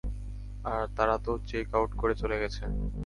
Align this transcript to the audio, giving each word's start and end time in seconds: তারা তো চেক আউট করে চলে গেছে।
তারা 0.97 1.15
তো 1.25 1.31
চেক 1.47 1.67
আউট 1.75 1.91
করে 1.95 2.13
চলে 2.15 2.37
গেছে। 2.41 2.63